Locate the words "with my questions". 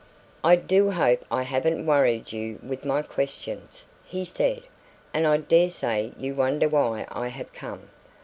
2.65-3.85